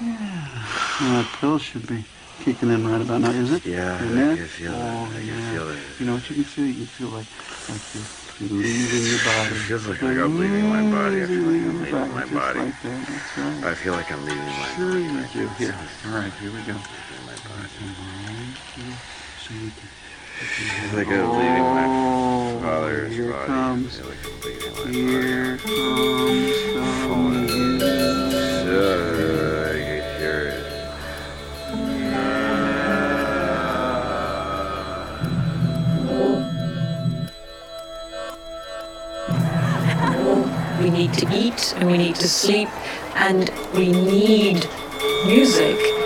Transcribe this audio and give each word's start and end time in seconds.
Well, 0.00 1.10
that 1.22 1.28
pill 1.40 1.58
should 1.58 1.86
be 1.86 2.04
kicking 2.40 2.70
in 2.70 2.86
right 2.88 3.00
about 3.00 3.20
now, 3.20 3.30
is 3.30 3.52
it? 3.52 3.64
Yeah, 3.64 4.02
Isn't 4.02 4.18
I 4.18 4.32
it? 4.32 4.36
can 4.36 4.46
feel 4.46 4.72
it. 4.72 4.76
Oh, 4.76 5.04
I 5.04 5.18
can 5.18 5.26
yeah. 5.26 5.52
feel 5.52 5.68
it. 5.70 5.78
You 6.00 6.06
know 6.06 6.14
what 6.14 6.28
you 6.30 6.34
can 6.36 6.44
feel? 6.44 6.64
You 6.66 6.74
can 6.74 6.86
feel 6.86 7.08
like, 7.08 7.26
like 7.70 7.84
you're, 7.94 8.48
you're 8.48 8.58
leaving 8.58 9.06
your 9.06 9.22
body. 9.22 9.54
It 9.54 9.62
feels 9.70 9.86
like 9.86 10.02
I'm 10.02 10.38
leaving 10.38 10.68
my 10.68 10.82
body. 10.90 11.22
I 11.22 11.26
feel 11.26 11.42
like 11.42 11.62
I'm 11.62 11.78
Leaving 11.78 11.94
your 11.94 12.06
my 12.06 12.24
body. 12.26 12.58
like 12.58 12.82
that. 12.82 13.06
That's 13.06 13.38
right. 13.38 13.64
I 13.70 13.74
feel 13.74 13.92
like 13.92 14.10
I'm 14.10 14.24
leaving 14.24 14.44
my 14.44 14.68
Sure 14.74 14.90
body. 14.90 15.04
you 15.04 15.46
do. 15.46 15.48
Here. 15.62 15.78
All 16.06 16.12
right, 16.18 16.32
here 16.42 16.50
we 16.50 16.60
go. 16.66 16.74
My 16.74 17.38
body. 17.46 17.70
So 19.46 19.54
you 19.54 19.70
can. 19.70 19.88
Like 20.96 21.06
I'm 21.06 21.30
leaving 21.38 21.62
my 21.62 21.86
Oh, 21.86 22.60
father's 22.60 23.12
here 23.14 23.30
body. 23.30 23.46
comes. 23.46 24.00
Like 24.00 24.44
leaving 24.44 24.72
my 24.74 24.90
Here 24.90 25.56
comes 25.58 26.74
Falling 27.06 27.63
We 40.84 40.90
need 40.90 41.14
to 41.14 41.26
eat 41.34 41.72
and 41.78 41.90
we 41.90 41.96
need 41.96 42.16
to 42.16 42.28
sleep 42.28 42.68
and 43.14 43.50
we 43.72 43.90
need 43.90 44.68
music. 45.24 46.03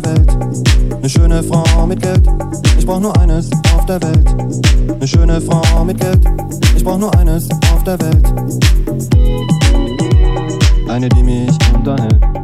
der 0.00 0.04
Welt. 0.06 0.30
Eine 0.96 1.08
schöne 1.08 1.42
Frau 1.42 1.86
mit 1.86 2.02
Geld. 2.02 2.22
Ich 2.78 2.84
brauch 2.84 2.98
nur 2.98 3.16
eines 3.20 3.48
auf 3.76 3.86
der 3.86 4.02
Welt. 4.02 4.28
Eine 4.90 5.06
schöne 5.06 5.40
Frau 5.40 5.84
mit 5.84 6.00
Geld. 6.00 6.20
Ich 6.76 6.82
brauch 6.82 6.98
nur 6.98 7.16
eines 7.16 7.48
auf 7.72 7.84
der 7.84 8.00
Welt. 8.00 8.26
Eine, 10.88 11.08
die 11.08 11.22
mich 11.22 11.56
unterhält. 11.74 12.43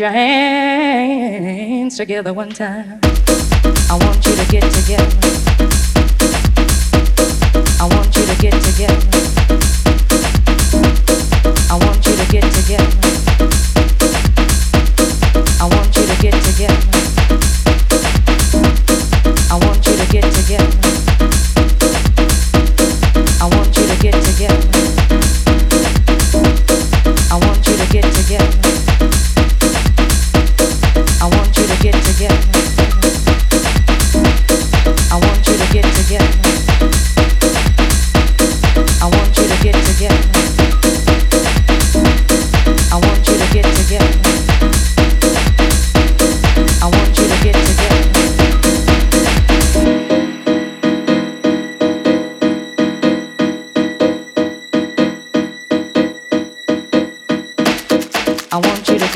Your 0.00 0.10
hands 0.10 1.98
together 1.98 2.32
one 2.32 2.48
time. 2.48 2.98
I 3.90 3.98
want 4.00 4.24
you 4.24 4.34
to 4.34 4.46
get 4.50 4.62
together. 4.72 5.04
I 7.78 7.86
want 7.86 8.16
you 8.16 8.24
to 8.24 8.36
get 8.40 8.54
together. 8.62 8.96
I 11.70 11.78
want 11.84 12.06
you 12.06 12.16
to 12.16 12.32
get 12.32 12.50
together. 12.54 12.89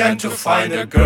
And 0.00 0.20
to 0.20 0.30
find 0.30 0.72
a 0.72 0.86
girl. 0.86 0.99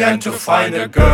And 0.00 0.22
to 0.22 0.32
find 0.32 0.74
a 0.74 0.88
girl. 0.88 1.07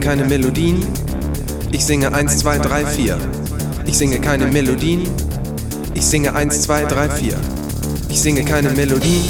keine 0.00 0.24
Melodien. 0.24 0.86
Ich 1.70 1.84
singe 1.84 2.12
1, 2.12 2.38
2, 2.38 2.58
3, 2.58 2.86
4. 2.86 3.18
Ich 3.86 3.96
singe 3.98 4.20
keine 4.20 4.46
Melodien. 4.46 5.08
Ich 5.94 6.04
singe 6.04 6.34
1, 6.34 6.62
2, 6.62 6.84
3, 6.84 7.10
4. 7.10 7.36
Ich 8.08 8.20
singe 8.20 8.44
keine 8.44 8.70
Melodien. 8.70 9.22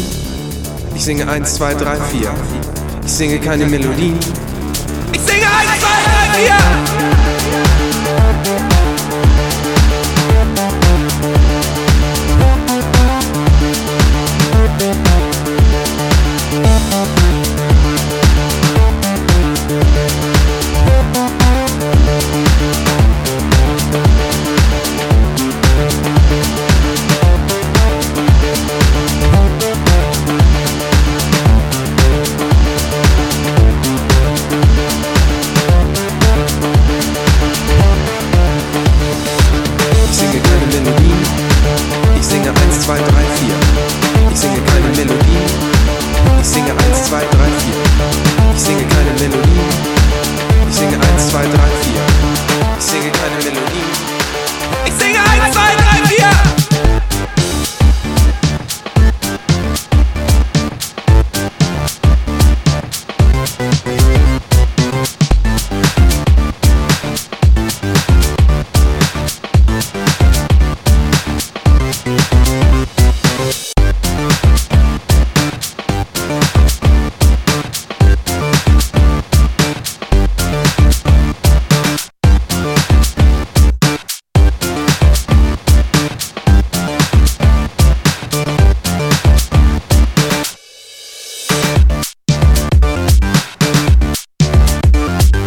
Ich 0.94 1.04
singe 1.04 1.28
1, 1.28 1.54
2, 1.54 1.74
3, 1.74 1.96
4. 2.00 2.34
Ich 3.04 3.12
singe 3.12 3.38
keine 3.40 3.66
Melodien. 3.66 4.16
Ich 5.12 5.20
singe 5.20 5.46
1, 5.46 5.80
2, 5.80 5.88
3, 6.36 6.44
4. 7.24 7.29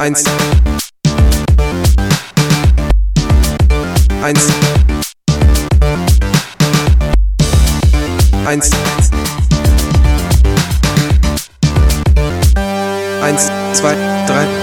eins. 0.04 0.24
Eins. 4.22 4.48
Eins. 8.46 8.72
Eins 13.22 13.52
zwei 13.74 13.96
drei. 14.28 14.63